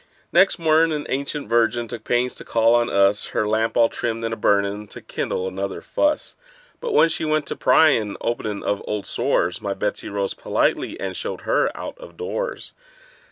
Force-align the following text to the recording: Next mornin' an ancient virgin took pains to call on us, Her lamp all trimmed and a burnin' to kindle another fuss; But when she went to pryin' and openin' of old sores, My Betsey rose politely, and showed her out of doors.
Next 0.33 0.57
mornin' 0.57 0.91
an 0.93 1.05
ancient 1.09 1.47
virgin 1.47 1.87
took 1.87 2.03
pains 2.03 2.33
to 2.37 2.43
call 2.43 2.73
on 2.73 2.89
us, 2.89 3.23
Her 3.37 3.47
lamp 3.47 3.77
all 3.77 3.87
trimmed 3.87 4.23
and 4.23 4.33
a 4.33 4.35
burnin' 4.35 4.87
to 4.87 4.99
kindle 4.99 5.47
another 5.47 5.79
fuss; 5.79 6.35
But 6.79 6.95
when 6.95 7.07
she 7.07 7.23
went 7.23 7.45
to 7.49 7.55
pryin' 7.55 8.01
and 8.01 8.17
openin' 8.19 8.63
of 8.63 8.81
old 8.87 9.05
sores, 9.05 9.61
My 9.61 9.75
Betsey 9.75 10.09
rose 10.09 10.33
politely, 10.33 10.99
and 10.99 11.15
showed 11.15 11.41
her 11.41 11.69
out 11.77 11.99
of 11.99 12.17
doors. 12.17 12.71